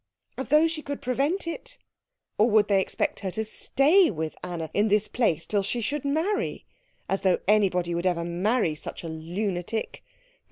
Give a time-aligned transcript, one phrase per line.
[0.35, 1.77] As though she could prevent it!
[2.39, 6.05] Or would they expect her to stay with Anna in this place till she should
[6.05, 6.65] marry?
[7.07, 10.03] As though anybody would ever marry such a lunatic!